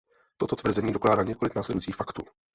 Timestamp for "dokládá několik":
0.93-1.55